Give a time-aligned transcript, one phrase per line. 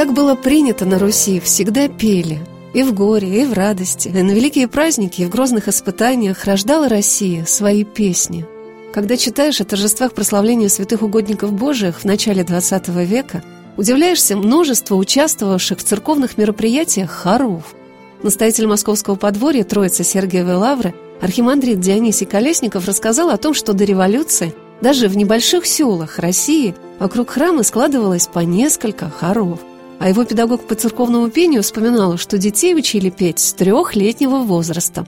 [0.00, 2.40] Так было принято на Руси, всегда пели.
[2.72, 6.88] И в горе, и в радости, и на великие праздники, и в грозных испытаниях рождала
[6.88, 8.46] Россия свои песни.
[8.94, 13.44] Когда читаешь о торжествах прославления святых угодников Божиих в начале XX века,
[13.76, 17.74] удивляешься множеству участвовавших в церковных мероприятиях хоров.
[18.22, 24.54] Настоятель московского подворья Троицы Сергиевой Лавры архимандрит Дионисий Колесников рассказал о том, что до революции
[24.80, 29.60] даже в небольших селах России вокруг храма складывалось по несколько хоров.
[30.00, 35.06] А его педагог по церковному пению вспоминала, что детей учили петь с трехлетнего возраста.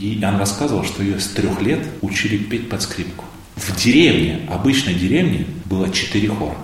[0.00, 3.26] И она рассказывала, что ее с трех лет учили петь под скрипку.
[3.56, 6.56] В деревне, обычной деревне, было четыре хора.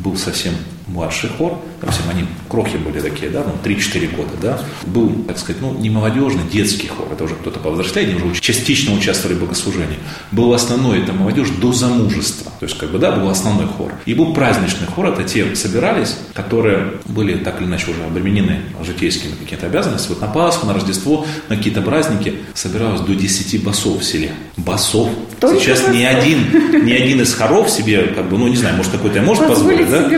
[0.00, 0.52] Был совсем
[0.86, 4.60] младший хор, совсем они крохи были такие, да, ну, 3-4 года, да.
[4.86, 9.36] Был, так сказать, ну, не молодежный, детский хор, это уже кто-то повзрослее, уже частично участвовали
[9.36, 9.98] в богослужении.
[10.32, 13.92] Был основной, это молодежь до замужества, то есть, как бы, да, был основной хор.
[14.06, 19.32] И был праздничный хор, это те собирались, которые были так или иначе уже обременены житейскими
[19.32, 20.14] какими-то обязанностями.
[20.14, 24.32] Вот на Пасху, на Рождество, на какие-то праздники собиралось до 10 басов в селе.
[24.56, 25.08] Басов.
[25.40, 25.94] Только Сейчас басов.
[25.94, 29.46] ни один, ни один из хоров себе, как бы, ну, не знаю, может, какой-то может
[29.46, 30.08] позволить, да?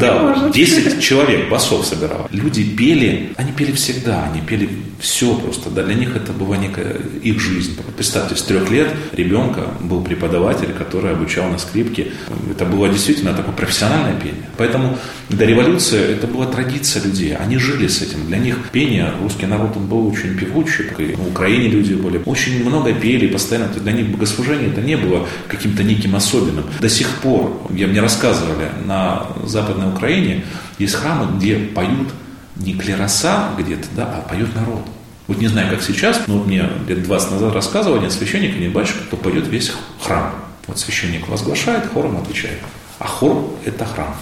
[0.00, 2.26] да, да, 10 человек басов собирал.
[2.32, 4.68] Люди пели, они пели всегда, они пели
[4.98, 5.68] все просто.
[5.68, 7.76] Да, для них это была некая их жизнь.
[7.96, 12.12] Представьте, с трех лет ребенка был преподаватель, который обучал на скрипке.
[12.50, 14.48] Это было действительно такое профессиональное пение.
[14.56, 14.96] Поэтому
[15.28, 17.36] до революции это была традиция людей.
[17.36, 18.26] Они жили с этим.
[18.26, 20.86] Для них пение, русский народ, он был очень певучий.
[20.96, 23.68] И в Украине люди были очень много пели, постоянно.
[23.68, 26.64] Для них богослужение это не было каким-то неким особенным.
[26.80, 30.44] До сих пор, я мне рассказывали, на Западной Украине
[30.82, 32.12] есть храмы, где поют
[32.56, 34.82] не клероса где-то, да, а поет народ.
[35.26, 38.72] Вот не знаю, как сейчас, но вот мне лет 20 назад рассказывали, нет священника, нет
[38.72, 40.32] батюшка, кто поет весь храм.
[40.66, 42.58] Вот священник возглашает, хором отвечает.
[42.98, 44.14] А хор– это храм.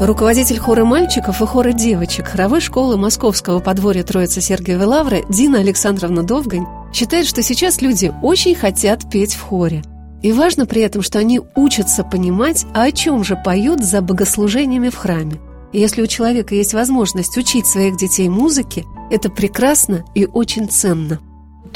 [0.00, 6.22] Руководитель хора мальчиков и хора девочек хоровой школы Московского подворья Троицы Сергиевой Лавры Дина Александровна
[6.22, 9.82] Довгань считает, что сейчас люди очень хотят петь в хоре.
[10.22, 14.88] И важно при этом, что они учатся понимать, а о чем же поют за богослужениями
[14.88, 15.40] в храме.
[15.72, 21.20] И если у человека есть возможность учить своих детей музыке, это прекрасно и очень ценно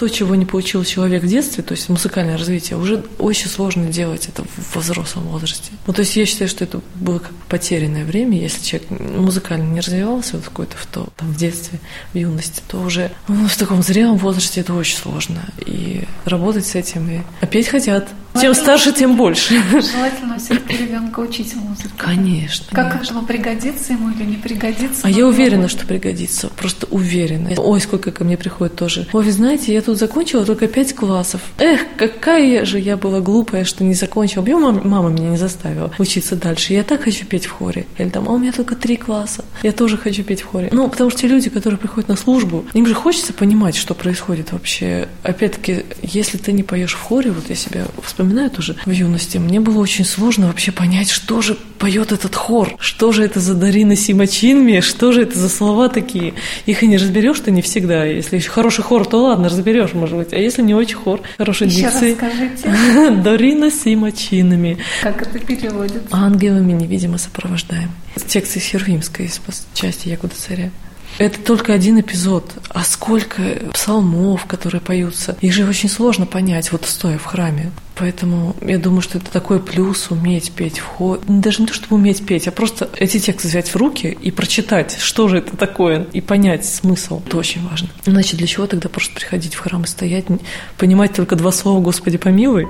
[0.00, 4.28] то, чего не получил человек в детстве, то есть музыкальное развитие, уже очень сложно делать
[4.28, 5.72] это в взрослом возрасте.
[5.86, 9.80] Ну, то есть я считаю, что это было как потерянное время, если человек музыкально не
[9.80, 11.80] развивался вот какой-то в, то, там, в детстве,
[12.14, 15.42] в юности, то уже ну, в таком зрелом возрасте это очень сложно.
[15.66, 18.08] И работать с этим, и опять хотят.
[18.38, 19.54] Чем старше, тем больше.
[19.70, 21.90] Желательно все-таки ребенка учить музыке.
[21.96, 22.66] Конечно.
[22.70, 23.22] Как конечно.
[23.22, 25.00] пригодится ему или не пригодится.
[25.02, 26.48] А я уверена, что пригодится.
[26.48, 27.50] Просто уверена.
[27.56, 29.06] Ой, сколько ко мне приходит тоже.
[29.12, 31.40] Ой, вы знаете, я тут закончила только пять классов.
[31.58, 34.42] Эх, какая же я была глупая, что не закончила.
[34.42, 36.72] Мама, мама меня не заставила учиться дальше.
[36.72, 37.86] Я так хочу петь в хоре.
[37.98, 39.44] Или там, а у меня только три класса.
[39.62, 40.68] Я тоже хочу петь в хоре.
[40.72, 44.52] Ну, потому что те люди, которые приходят на службу, им же хочется понимать, что происходит
[44.52, 45.08] вообще.
[45.22, 49.38] Опять-таки, если ты не поешь в хоре, вот я себя вспоминаю, вспоминаю тоже в юности,
[49.38, 53.54] мне было очень сложно вообще понять, что же поет этот хор, что же это за
[53.54, 56.34] Дарина Симачинми, что же это за слова такие.
[56.66, 58.04] Их и не разберешь ты не всегда.
[58.04, 60.34] Если хороший хор, то ладно, разберешь, может быть.
[60.34, 62.10] А если не очень хор, хороший Еще дикции.
[62.10, 63.22] расскажите.
[63.22, 64.76] Дарина Симачинами.
[65.00, 66.02] Как это переводится?
[66.10, 67.90] Ангелами невидимо сопровождаем.
[68.26, 69.40] Текст из Херувимской, из
[69.72, 70.70] части Якуда царя.
[71.18, 72.52] Это только один эпизод.
[72.68, 73.42] А сколько
[73.72, 75.36] псалмов, которые поются.
[75.40, 77.72] Их же очень сложно понять, вот стоя в храме.
[78.00, 81.20] Поэтому я думаю, что это такой плюс уметь петь в хор.
[81.28, 84.98] Даже не то, чтобы уметь петь, а просто эти тексты взять в руки и прочитать,
[84.98, 87.20] что же это такое, и понять смысл.
[87.26, 87.88] Это очень важно.
[88.06, 90.24] Иначе для чего тогда просто приходить в храм и стоять,
[90.78, 92.66] понимать только два слова «Господи помилуй»?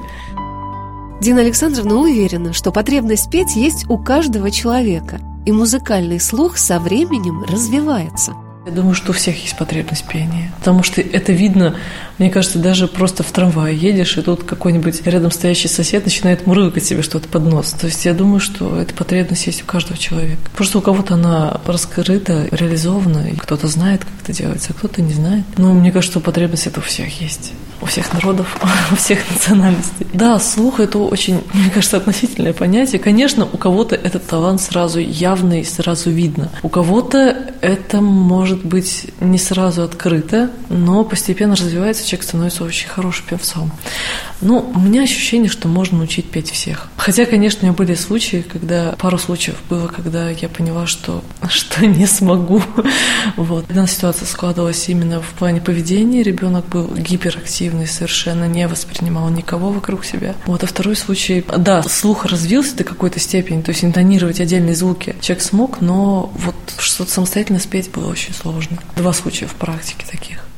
[1.23, 7.45] Дина Александровна уверена, что потребность петь есть у каждого человека– и музыкальный слух со временем
[7.45, 8.35] развивается.
[8.67, 10.53] Я думаю, что у всех есть потребность пения.
[10.59, 11.77] Потому что это видно,
[12.21, 16.85] мне кажется, даже просто в трамвае едешь, и тут какой-нибудь рядом стоящий сосед начинает мурлыкать
[16.85, 17.73] себе что-то под нос.
[17.73, 20.43] То есть я думаю, что эта потребность есть у каждого человека.
[20.55, 25.15] Просто у кого-то она раскрыта, реализована, и кто-то знает, как это делается, а кто-то не
[25.15, 25.47] знает.
[25.57, 27.53] Но мне кажется, что потребность это у всех есть
[27.83, 28.59] у всех народов,
[28.93, 30.07] у всех национальностей.
[30.13, 33.01] Да, слух– это очень, мне кажется, относительное понятие.
[33.01, 36.51] Конечно, у кого-то этот талант сразу явный, сразу видно.
[36.63, 43.25] У кого-то это может быть не сразу открыто, но постепенно развивается, человек становится очень хорошим
[43.27, 43.71] певцом.
[44.41, 46.89] Ну, у меня ощущение, что можно учить петь всех.
[46.97, 51.87] Хотя, конечно, у меня были случаи, когда пару случаев было, когда я поняла, что, что
[51.87, 52.63] не смогу.
[53.37, 53.71] Вот.
[53.71, 56.23] Одна ситуация складывалась именно в плане поведения.
[56.23, 60.35] Ребенок был гиперактивный, совершенно не воспринимал никого вокруг себя.
[60.47, 60.65] Вот.
[60.65, 65.43] А второй случай, да, слух развился до какой-то степени, то есть интонировать отдельные звуки человек
[65.45, 68.79] смог, но вот что-то самостоятельно спеть было очень сложно.
[68.97, 70.50] Два случая в практике таких.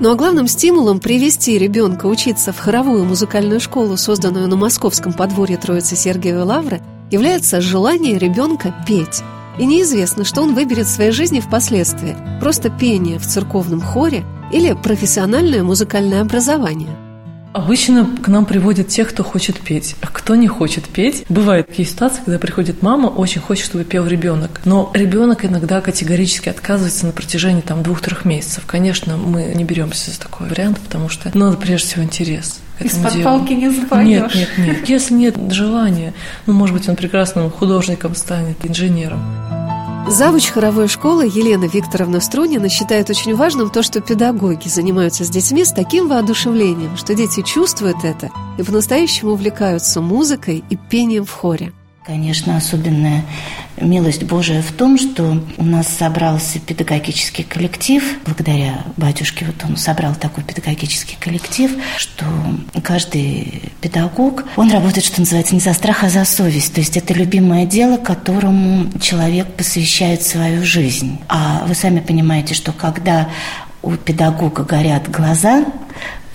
[0.00, 5.58] Ну а главным стимулом привести ребенка учиться в хоровую музыкальную школу, созданную на московском подворье
[5.58, 6.80] Троицы Сергиевой Лавры,
[7.10, 9.22] является желание ребенка петь.
[9.58, 14.72] И неизвестно, что он выберет в своей жизни впоследствии– просто пение в церковном хоре или
[14.72, 16.96] профессиональное музыкальное образование–
[17.52, 19.96] Обычно к нам приводят тех, кто хочет петь.
[20.02, 24.06] А кто не хочет петь, бывают такие ситуации, когда приходит мама, очень хочет, чтобы пел
[24.06, 24.60] ребенок.
[24.64, 28.64] Но ребенок иногда категорически отказывается на протяжении там двух-трех месяцев.
[28.66, 32.60] Конечно, мы не беремся за такой вариант, потому что надо прежде всего интерес.
[32.78, 34.34] Из-под палки не запоешь.
[34.34, 34.88] Нет, нет, нет.
[34.88, 36.14] Если нет желания,
[36.46, 39.20] ну, может быть, он прекрасным художником станет, инженером.
[40.10, 45.64] Завуч хоровой школы Елена Викторовна Струнина считает очень важным то, что педагоги занимаются с детьми
[45.64, 51.72] с таким воодушевлением, что дети чувствуют это и по-настоящему увлекаются музыкой и пением в хоре.
[52.04, 53.24] Конечно, особенная
[53.80, 58.02] милость Божия в том, что у нас собрался педагогический коллектив.
[58.24, 62.24] Благодаря батюшке вот он собрал такой педагогический коллектив, что
[62.82, 66.74] каждый педагог, он работает, что называется, не за страх, а за совесть.
[66.74, 71.18] То есть это любимое дело, которому человек посвящает свою жизнь.
[71.28, 73.28] А вы сами понимаете, что когда
[73.82, 75.64] у педагога горят глаза,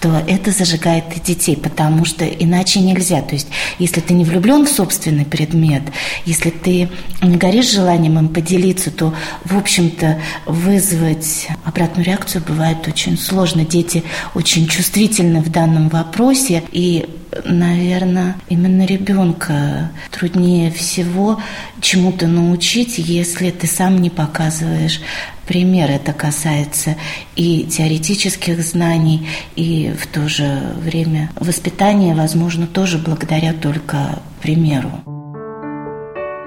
[0.06, 3.24] то это зажигает и детей, потому что иначе нельзя.
[3.24, 3.48] То есть,
[3.80, 5.82] если ты не влюблен в собственный предмет,
[6.26, 6.90] если ты
[7.24, 13.66] не горишь желанием им поделиться, то, в общем-то, вызвать обратную реакцию бывает очень сложно.
[13.66, 14.04] Дети
[14.36, 17.10] очень чувствительны в данном вопросе, и
[17.44, 21.42] наверное, именно ребенка труднее всего
[21.82, 25.02] чему-то научить, если ты сам не показываешь
[25.48, 25.92] пример.
[25.92, 26.96] Это касается
[27.36, 34.92] и теоретических знаний, и в то же время воспитания, возможно, тоже благодаря только примеру.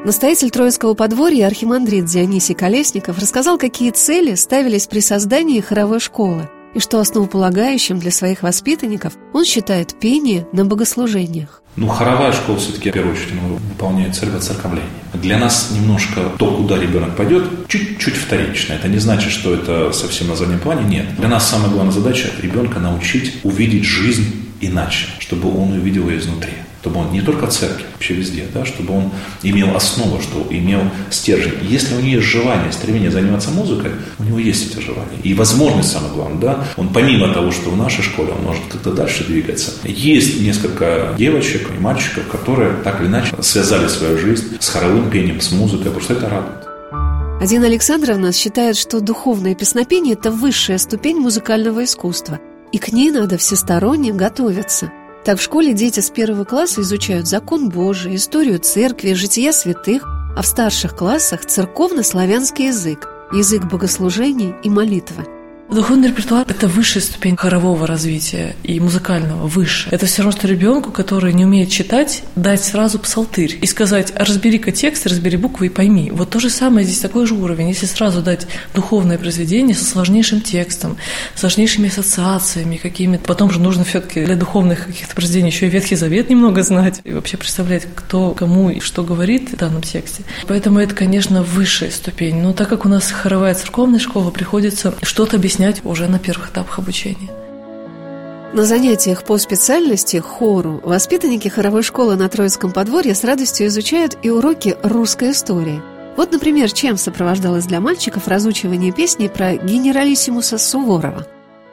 [0.04, 6.80] Настоятель Троицкого подворья архимандрит Дионисий Колесников рассказал, какие цели ставились при создании хоровой школы и
[6.80, 11.62] что основополагающим для своих воспитанников он считает пение на богослужениях.
[11.76, 14.88] Ну, хоровая школа все-таки, в первую очередь, выполняет цель воцерковления.
[15.14, 18.72] Для нас немножко то, куда ребенок пойдет, чуть-чуть вторично.
[18.72, 20.88] Это не значит, что это совсем на заднем плане.
[20.88, 21.16] Нет.
[21.16, 26.52] Для нас самая главная задача– ребенка научить увидеть жизнь иначе, чтобы он увидел ее изнутри
[26.88, 29.10] чтобы он не только в церкви, вообще везде, да, чтобы он
[29.42, 31.54] имел основу, что имел стержень.
[31.62, 35.18] Если у него есть желание, стремление заниматься музыкой, у него есть эти желания.
[35.22, 38.92] И возможность, самое главное, да, он помимо того, что в нашей школе, он может как-то
[38.92, 39.72] дальше двигаться.
[39.84, 45.40] Есть несколько девочек и мальчиков, которые так или иначе связали свою жизнь с хоровым пением,
[45.40, 46.68] с музыкой, потому что это радует.
[47.40, 52.40] Один Александровна считает, что духовное песнопение– это высшая ступень музыкального искусства,
[52.72, 54.92] и к ней надо всесторонне готовиться–
[55.28, 60.40] так в школе дети с первого класса изучают закон Божий, историю церкви, жития святых, а
[60.40, 65.26] в старших классах церковно-славянский язык, язык богослужений и молитвы–
[65.70, 69.90] Духовный репертуар– это высшая ступень хорового развития и музыкального, выше.
[69.90, 74.72] Это все равно, что ребенку, который не умеет читать, дать сразу псалтырь и сказать, разбери-ка
[74.72, 76.10] текст, разбери буквы и пойми.
[76.10, 77.68] Вот то же самое здесь такой же уровень.
[77.68, 80.96] Если сразу дать духовное произведение со сложнейшим текстом,
[81.34, 85.96] сложнейшими ассоциациями какими-то, потом же нужно все таки для духовных каких-то произведений еще и Ветхий
[85.96, 90.22] Завет немного знать и вообще представлять, кто кому и что говорит в данном тексте.
[90.46, 92.40] Поэтому это, конечно, высшая ступень.
[92.40, 96.50] Но так как у нас хоровая церковная школа, приходится что-то объяснять объяснять уже на первых
[96.50, 97.30] этапах обучения.
[98.54, 104.30] На занятиях по специальности хору воспитанники хоровой школы на Троицком подворье с радостью изучают и
[104.30, 105.82] уроки русской истории.
[106.16, 111.26] Вот, например, чем сопровождалось для мальчиков разучивание песни про генералиссимуса Суворова.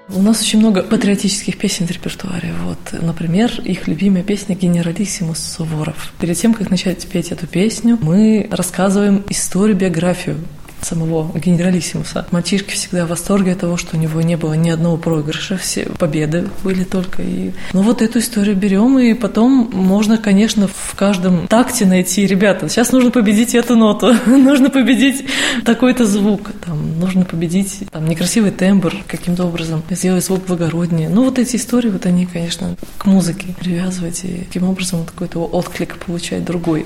[0.10, 2.54] У нас очень много патриотических песен в репертуаре.
[2.63, 6.13] Вот, например, их любимая песня «Генералиссимус Суворов».
[6.20, 10.38] Перед тем, как начать петь эту песню, мы рассказываем историю, биографию
[10.86, 12.27] самого генералиссимуса.
[12.32, 15.86] Мальчишки всегда в восторге от того, что у него не было ни одного проигрыша, все
[15.86, 17.22] победы были только.
[17.22, 17.51] И...
[17.74, 22.92] Ну вот эту историю берем, и потом можно, конечно, в каждом такте найти, ребята, сейчас
[22.92, 25.25] нужно победить эту ноту, нужно победить
[25.65, 31.10] такой-то звук, там, нужно победить там, некрасивый тембр каким-то образом, сделать звук благороднее.
[31.10, 35.98] Ну вот эти истории, вот они, конечно, к музыке привязывать, и таким образом какой-то отклик
[35.98, 36.86] получать другой.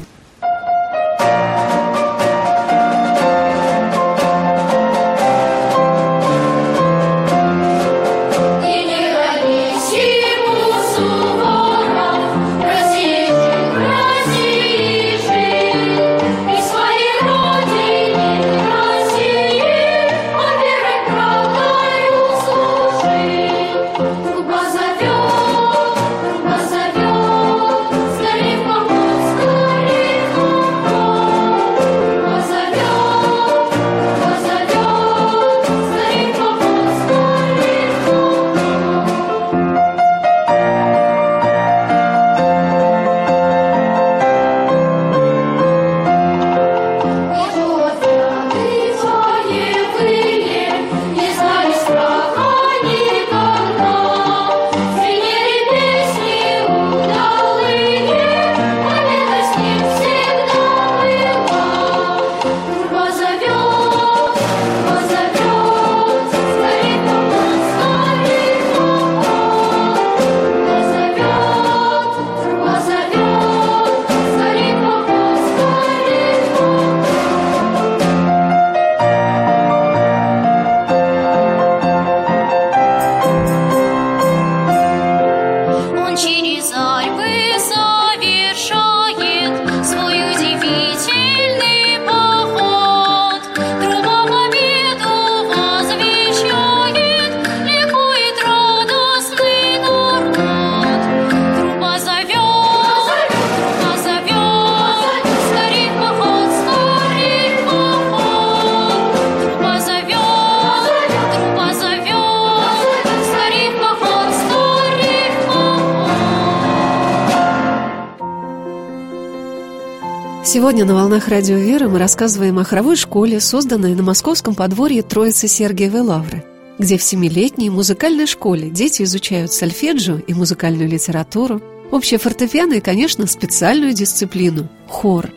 [120.51, 125.47] Сегодня на «Волнах Радио Веры» мы рассказываем о хоровой школе, созданной на московском подворье Троицы
[125.47, 126.43] Сергиевой Лавры,
[126.79, 133.27] где в семилетней музыкальной школе дети изучают сольфеджио и музыкальную литературу, общее фортепиано и, конечно,
[133.27, 135.29] специальную дисциплину– хор.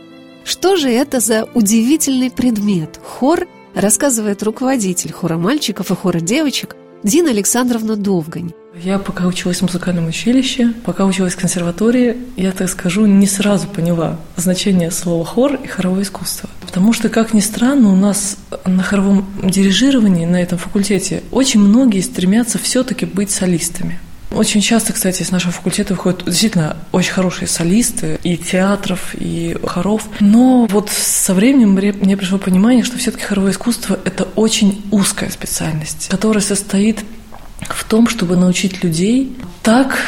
[0.45, 7.33] Что же это за удивительный предмет– хор, рассказывает руководитель хора мальчиков и хора девочек Дина
[7.33, 8.54] Александровна Довгань.
[8.81, 13.69] Я пока училась в музыкальном училище, пока училась в консерватории, я так скажу, не сразу
[13.69, 16.49] поняла значение слова хор и хоровое искусство.
[16.62, 22.00] Потому что, как ни странно, у нас на хоровом дирижировании на этом факультете очень многие
[22.00, 24.00] стремятся все-таки быть солистами.
[24.31, 30.09] Очень часто, кстати, из нашего факультета выходят действительно очень хорошие солисты и театров, и хоров.
[30.21, 36.09] Но вот со временем мне пришло понимание, что все-таки хоровое искусство– это очень узкая специальность,
[36.09, 37.05] которая состоит
[37.69, 39.99] в том, чтобы научить людей так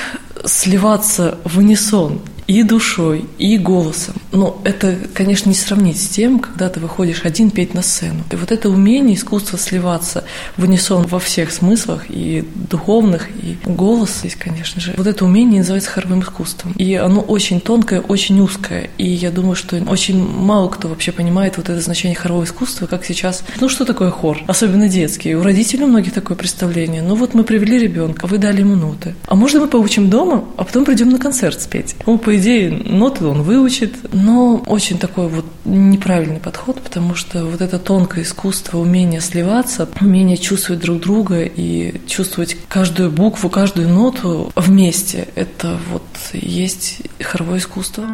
[0.44, 4.14] сливаться в унисон и душой, и голосом.
[4.32, 8.22] Но это, конечно, не сравнить с тем, когда ты выходишь один петь на сцену.
[8.30, 10.24] И вот это умение, искусство сливаться
[10.56, 14.94] в унисон во всех смыслах, и духовных, и голос есть, конечно же.
[14.96, 16.72] Вот это умение называется хоровым искусством.
[16.72, 18.90] И оно очень тонкое, очень узкое.
[18.98, 23.04] И я думаю, что очень мало кто вообще понимает вот это значение хорового искусства, как
[23.04, 23.44] сейчас.
[23.60, 24.38] Ну, что такое хор?
[24.46, 25.34] Особенно детский.
[25.34, 27.02] У родителей у многих такое представление.
[27.02, 29.14] Ну, вот мы привели ребенка, вы дали ему ноты.
[29.26, 31.94] А можно мы поучим дома, а потом придем на концерт спеть?
[32.06, 37.60] Ну, по идее, ноты он выучит, но очень такой вот неправильный подход, потому что вот
[37.60, 44.50] это тонкое искусство, умение сливаться, умение чувствовать друг друга и чувствовать каждую букву, каждую ноту
[44.56, 48.04] вместе, это вот есть хоровое искусство.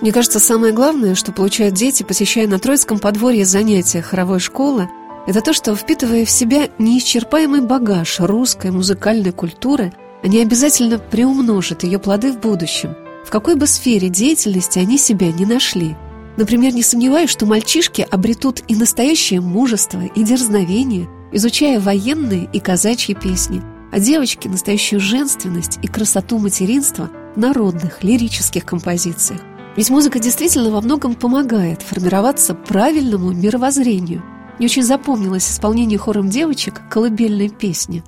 [0.00, 4.88] Мне кажется, самое главное, что получают дети, посещая на Троицком подворье занятия хоровой школы,
[5.28, 11.98] это то, что, впитывая в себя неисчерпаемый багаж русской музыкальной культуры, они обязательно приумножат ее
[11.98, 12.94] плоды в будущем–
[13.28, 15.94] в какой бы сфере деятельности они себя не нашли.
[16.38, 23.14] Например, не сомневаюсь, что мальчишки обретут и настоящее мужество, и дерзновение, изучая военные и казачьи
[23.14, 29.42] песни, а девочки– настоящую женственность и красоту материнства в народных лирических композициях.
[29.76, 34.22] Ведь музыка действительно во многом помогает формироваться правильному мировоззрению.
[34.58, 38.02] Мне очень запомнилось исполнение хором девочек колыбельной песни.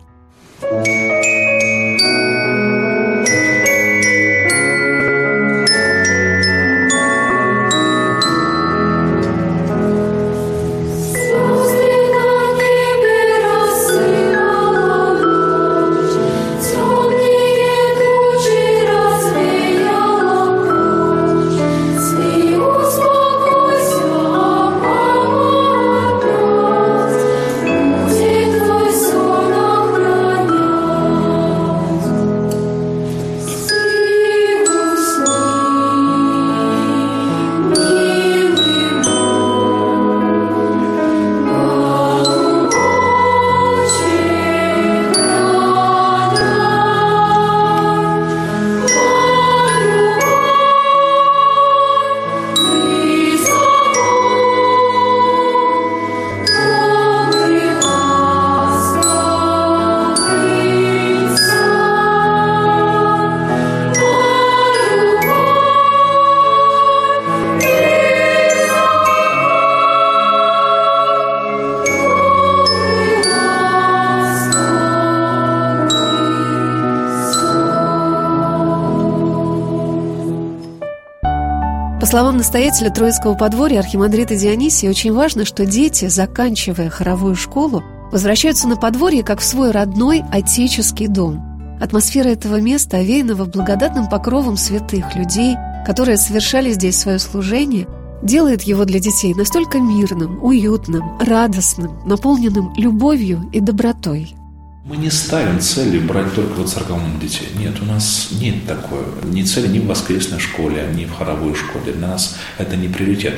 [82.11, 88.75] Словам настоятеля Троицкого подворья архимандрита Дионисия, очень важно, что дети, заканчивая хоровую школу, возвращаются на
[88.75, 91.41] подворье как в свой родной отеческий дом.
[91.81, 95.55] Атмосфера этого места, овеянного благодатным покровом святых людей,
[95.87, 97.87] которые совершали здесь свое служение,
[98.25, 104.35] делает его для детей настолько мирным, уютным, радостным, наполненным любовью и добротой.
[104.83, 107.49] Мы не ставим цели брать только вот церковных детей.
[107.55, 109.05] Нет, у нас нет такой.
[109.25, 111.93] Ни цели ни в воскресной школе, ни в хоровой школе.
[111.93, 113.35] Для нас это не приоритет.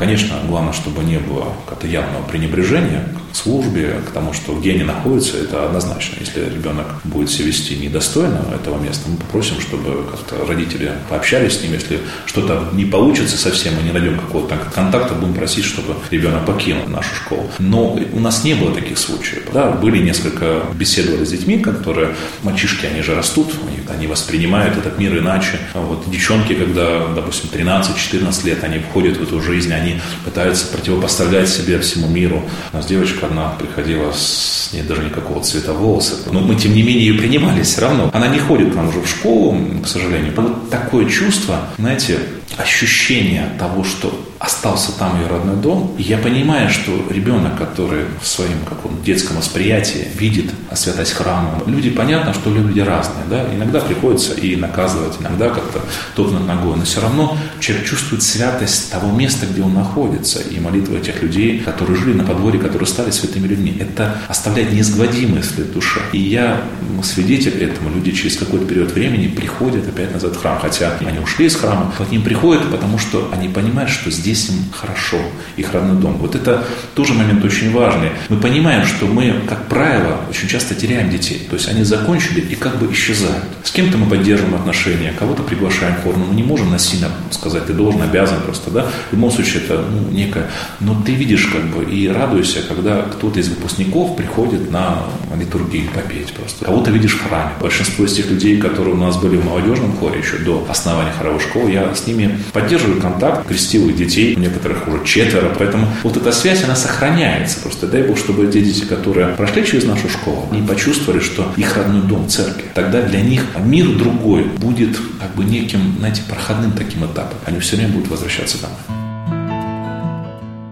[0.00, 4.82] Конечно, главное, чтобы не было какого-то явного пренебрежения к службе, к тому, что где они
[4.82, 6.16] находятся, это однозначно.
[6.20, 11.62] Если ребенок будет себя вести недостойно этого места, мы попросим, чтобы как-то родители пообщались с
[11.62, 11.74] ним.
[11.74, 16.88] Если что-то не получится совсем, мы не найдем какого-то контакта, будем просить, чтобы ребенок покинул
[16.88, 17.50] нашу школу.
[17.58, 19.48] Но у нас не было таких случаев.
[19.52, 23.52] Да, были несколько беседовали с детьми, которые, мальчишки, они же растут,
[23.88, 25.58] они воспринимают этот мир иначе.
[25.74, 29.89] А вот девчонки, когда, допустим, 13-14 лет, они входят в эту жизнь, они
[30.24, 32.42] пытаются противопоставлять себе всему миру.
[32.72, 36.16] У нас девочка одна приходила, с ней даже никакого цвета волоса.
[36.30, 38.10] Но мы, тем не менее, ее принимали все равно.
[38.12, 40.32] Она не ходит к нам уже в школу, к сожалению.
[40.36, 42.18] Вот такое чувство, знаете,
[42.56, 45.94] ощущение того, что остался там ее родной дом.
[45.98, 51.90] И я понимаю, что ребенок, который в своем каком детском восприятии видит святость храма, люди,
[51.90, 55.80] понятно, что люди разные, да, иногда приходится и наказывать, иногда как-то
[56.16, 60.60] топнуть ногой, но все равно человек чувствует святость того места, где он он находится, и
[60.60, 63.76] молитва этих людей, которые жили на подворье, которые стали святыми людьми.
[63.78, 66.00] Это оставляет неизгладимый след душа.
[66.12, 66.62] И я
[67.02, 67.90] свидетель этому.
[67.94, 70.58] Люди через какой-то период времени приходят опять назад в храм.
[70.60, 74.56] Хотя они ушли из храма, к ним приходят, потому что они понимают, что здесь им
[74.72, 75.18] хорошо,
[75.56, 76.16] их родной дом.
[76.18, 78.10] Вот это тоже момент очень важный.
[78.28, 81.46] Мы понимаем, что мы, как правило, очень часто теряем детей.
[81.48, 83.44] То есть они закончили и как бы исчезают.
[83.64, 87.66] С кем-то мы поддерживаем отношения, кого-то приглашаем в хор, но мы не можем насильно сказать,
[87.66, 88.86] ты должен, обязан просто, да.
[89.10, 90.46] В любом случае это ну, некое.
[90.80, 95.04] Но ты видишь как бы и радуешься, когда кто-то из выпускников приходит на
[95.38, 96.64] литургию попеть просто.
[96.64, 97.52] Кого-то видишь в храме.
[97.60, 101.40] Большинство из тех людей, которые у нас были в молодежном хоре еще до основания хоровой
[101.40, 106.16] школы, я с ними поддерживаю контакт, крестил их детей, у некоторых уже четверо, поэтому вот
[106.16, 107.60] эта связь, она сохраняется.
[107.60, 111.76] Просто дай Бог, чтобы те дети, которые прошли через нашу школу, они почувствовали, что их
[111.76, 117.04] родной дом, церковь, тогда для них мир другой будет как бы неким, знаете, проходным таким
[117.04, 117.38] этапом.
[117.44, 118.99] Они все время будут возвращаться домой.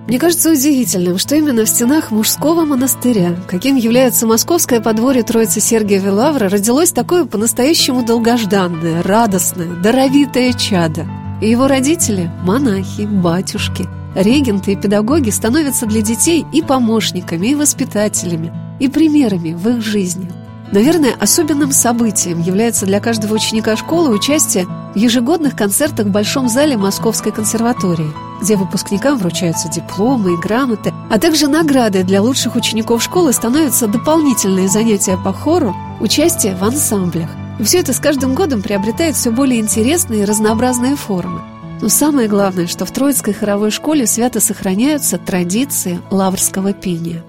[0.09, 6.11] Мне кажется удивительным, что именно в стенах мужского монастыря, каким является московское подворье Троицы Сергиева
[6.11, 11.07] Лавра, родилось такое по-настоящему долгожданное, радостное, даровитое чадо.
[11.43, 18.51] И его родители– монахи, батюшки, регенты и педагоги становятся для детей и помощниками, и воспитателями,
[18.81, 20.33] и примерами в их жизни–
[20.71, 26.77] Наверное, особенным событием является для каждого ученика школы участие в ежегодных концертах в Большом зале
[26.77, 33.33] Московской консерватории, где выпускникам вручаются дипломы и грамоты, а также наградой для лучших учеников школы
[33.33, 37.31] становятся дополнительные занятия по хору, участие в ансамблях.
[37.59, 41.43] И все это с каждым годом приобретает все более интересные и разнообразные формы.
[41.81, 47.23] Но самое главное, что в Троицкой хоровой школе свято сохраняются традиции лаврского пения.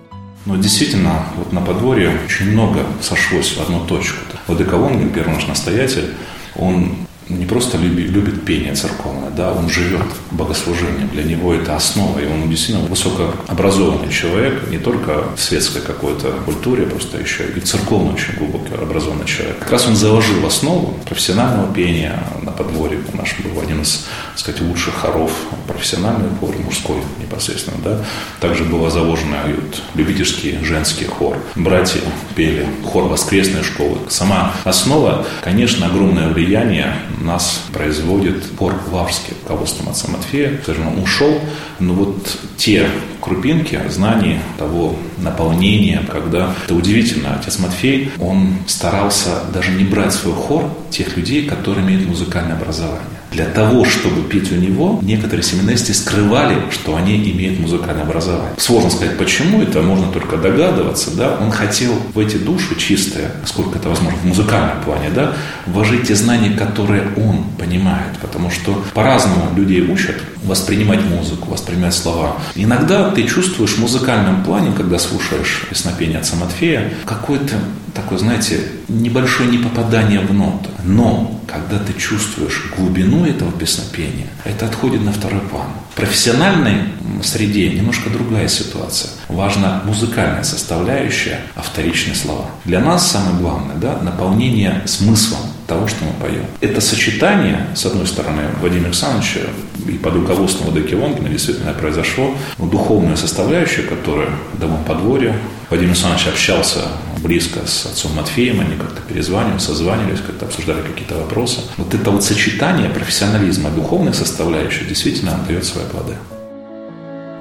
[0.46, 4.18] Но действительно, вот на подворье очень много сошлось в одну точку.
[4.48, 6.16] Владыка Лонгин, первый наш настоятель,
[6.56, 6.96] он
[7.30, 11.10] не просто любит, любит пение церковное, да, он живет богослужением.
[11.10, 16.84] Для него это основа, и он действительно высокообразованный человек, не только в светской какой-то культуре,
[16.84, 19.60] просто еще и церковно очень глубоко образованный человек.
[19.60, 23.00] Как раз он заложил основу профессионального пения на подворье.
[23.14, 25.32] Наш был один из, так сказать, лучших хоров,
[25.68, 28.06] профессиональный хор, мужской непосредственно, да.
[28.40, 31.38] Также было заложено вот, любительский женский хор.
[31.56, 32.02] Братья
[32.36, 34.00] пели хор воскресной школы.
[34.10, 40.60] Сама основа, конечно, огромное влияние нас производит хор Лаврский, руководством отца Матфея.
[40.64, 41.40] Скажем, ушел,
[41.80, 42.88] но вот те
[43.22, 47.38] крупинки знаний, того наполнения, когда это удивительно.
[47.40, 53.19] Отец Матфей, он старался даже не брать свой хор тех людей, которые имеют музыкальное образование.
[53.32, 58.54] Для того, чтобы петь у него, некоторые семинаристы скрывали, что они имеют музыкальное образование.
[58.58, 61.16] Сложно сказать, почему это, можно только догадываться.
[61.16, 61.38] Да?
[61.40, 65.34] Он хотел в эти души чистые, насколько это возможно, в музыкальном плане, да,
[65.68, 68.18] вложить те знания, которые он понимает.
[68.22, 72.38] Потому что по-разному людей учат воспринимать музыку, воспринимать слова.
[72.56, 77.56] Иногда ты чувствуешь в музыкальном плане, когда слушаешь песнопение отца Матфея, какой-то
[77.94, 80.70] такое, знаете, небольшое непопадание в ноту.
[80.84, 85.68] Но когда ты чувствуешь глубину этого песнопения, это отходит на второй план.
[85.92, 86.84] В профессиональной
[87.24, 89.12] среде немножко другая ситуация.
[89.28, 92.46] Важна музыкальная составляющая, а вторичные слова.
[92.66, 96.46] Для нас самое главное, да, наполнение смыслом того, что мы поем.
[96.62, 99.42] Это сочетание, с одной стороны, Владимира Александровича
[99.88, 105.36] и под руководством Владыки Лонгина действительно произошло, но духовная составляющая, которая в домом подворье,
[105.70, 106.80] Владимир Александрович общался
[107.22, 111.62] близко с отцом Матфеем, они как-то перезванивались, созванивались, как-то обсуждали какие-то вопросы.
[111.78, 116.16] Вот это вот сочетание профессионализма и духовной составляющей действительно дает свои плоды.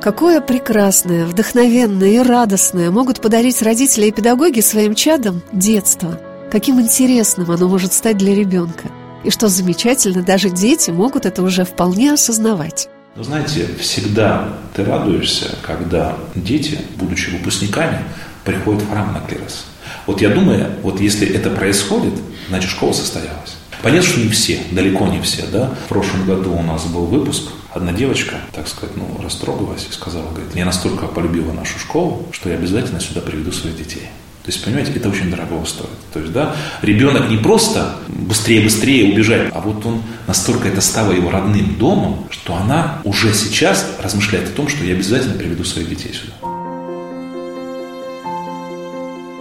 [0.01, 7.51] Какое прекрасное, вдохновенное и радостное могут подарить родители и педагоги своим чадам детство– каким интересным
[7.51, 8.88] оно может стать для ребенка.
[9.25, 12.88] И что замечательно, даже дети могут это уже вполне осознавать.
[13.17, 18.05] Вы знаете, всегда ты радуешься, когда дети, будучи выпускниками,
[18.48, 19.66] приходят в храм на клирос.
[20.06, 22.14] Вот я думаю, вот если это происходит,
[22.48, 23.56] значит школа состоялась.
[23.82, 25.70] Понятно, что не все, далеко не все, да.
[25.84, 30.28] В прошлом году у нас был выпуск, одна девочка, так сказать, ну, растрогалась и сказала,
[30.30, 34.08] говорит, я настолько полюбила нашу школу, что я обязательно сюда приведу своих детей.
[34.42, 35.90] То есть, понимаете, это очень дорого стоит.
[36.14, 41.30] То есть, да, ребенок не просто быстрее-быстрее убежать, а вот он настолько это стало его
[41.30, 46.14] родным домом, что она уже сейчас размышляет о том, что я обязательно приведу своих детей
[46.14, 46.58] сюда.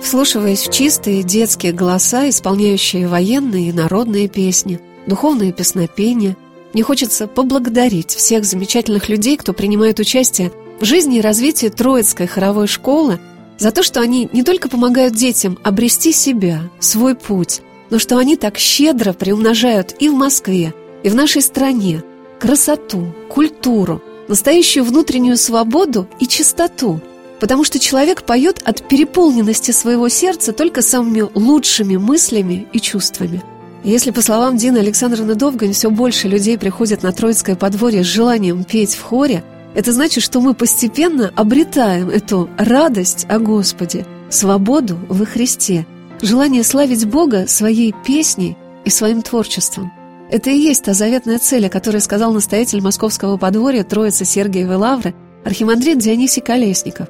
[0.07, 6.37] Вслушиваясь в чистые детские голоса, исполняющие военные и народные песни, духовные песнопения,
[6.73, 12.67] мне хочется поблагодарить всех замечательных людей, кто принимает участие в жизни и развитии Троицкой хоровой
[12.67, 13.19] школы–
[13.57, 18.37] за то, что они не только помогают детям обрести себя, свой путь, но что они
[18.37, 22.01] так щедро приумножают и в Москве, и в нашей стране
[22.39, 27.01] красоту, культуру, настоящую внутреннюю свободу и чистоту,
[27.39, 33.43] потому что человек поет от переполненности своего сердца только самыми лучшими мыслями и чувствами.
[33.83, 38.63] Если, по словам Дины Александровны Довгань, все больше людей приходят на Троицкое подворье с желанием
[38.63, 39.43] петь в хоре,
[39.75, 45.85] это значит, что мы постепенно обретаем эту радость о Господе, свободу во Христе,
[46.21, 49.91] желание славить Бога своей песней и своим творчеством.
[50.29, 55.13] Это и есть та заветная цель, о которой сказал настоятель московского подворья Троицы Сергиевой Лавры
[55.45, 57.07] архимандрит Дионисий Колесников.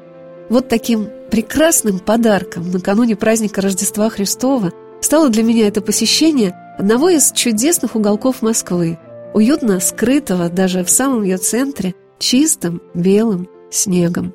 [0.50, 7.34] Вот таким прекрасным подарком накануне праздника Рождества Христова стало для меня это посещение одного из
[7.34, 8.98] чудесных уголков Москвы,
[9.34, 14.34] уютно скрытого даже в самом ее центре чистым белым снегом.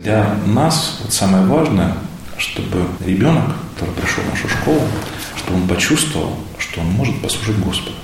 [0.00, 1.94] Для нас вот самое важное,
[2.38, 4.82] чтобы ребенок, который пришел в нашу школу,
[5.36, 7.94] чтобы он почувствовал, что он может послужить Господу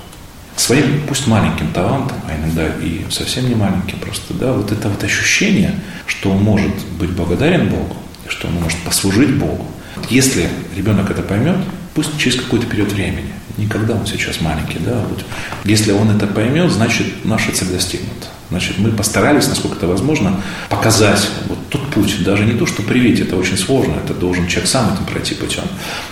[0.59, 5.03] своим, пусть маленьким талантом, а иногда и совсем не маленьким просто, да, вот это вот
[5.03, 5.73] ощущение,
[6.05, 7.95] что он может быть благодарен Богу,
[8.27, 9.65] что он может послужить Богу.
[10.09, 11.57] Если ребенок это поймет,
[11.93, 15.23] пусть через какой-то период времени, никогда он сейчас маленький, да, вот,
[15.63, 18.27] если он это поймет, значит наша цель достигнута.
[18.49, 22.23] Значит, мы постарались, насколько это возможно, показать вот тот путь.
[22.23, 25.65] Даже не то, что привить, это очень сложно, это должен человек сам этим пройти путем.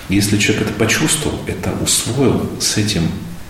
[0.08, 3.02] Если человек это почувствовал, это усвоил, с этим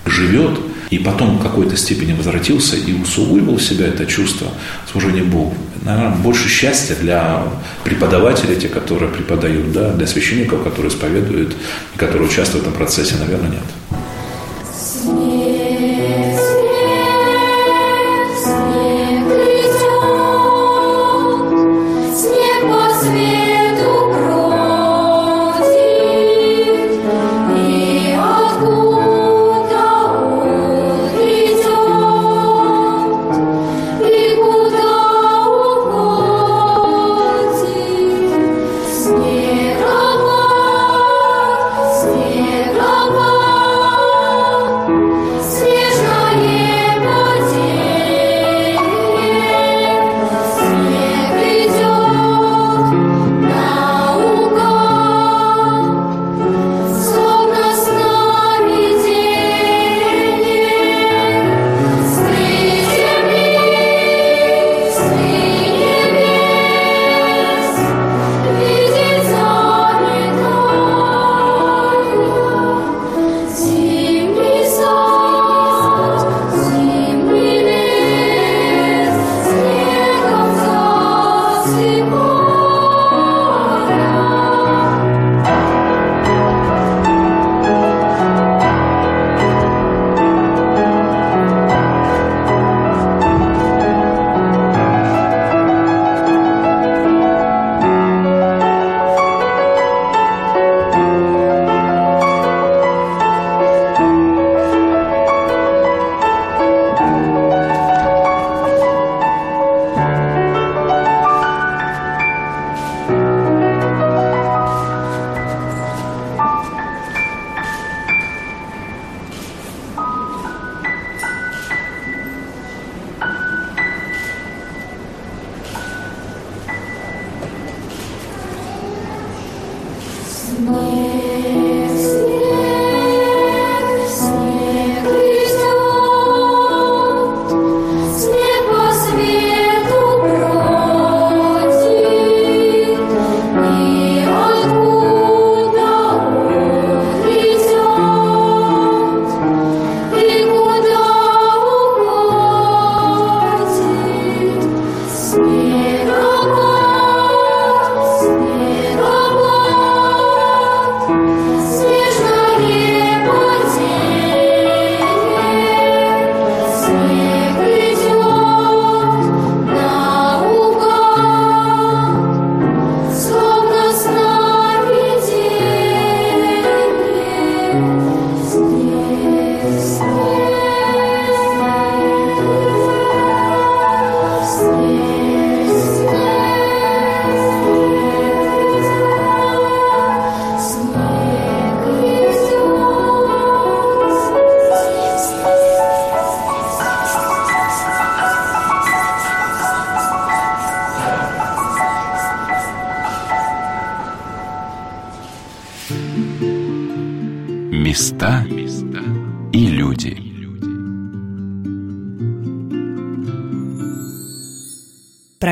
[0.08, 0.58] живет,
[0.90, 4.48] и потом в какой-то степени возвратился и усугубил себя это чувство
[4.90, 5.54] служения Богу.
[5.82, 7.42] Наверное, больше счастья для
[7.84, 11.54] преподавателей, те, которые преподают, да, для священников, которые исповедуют,
[11.96, 13.62] которые участвуют в этом процессе, наверное, нет.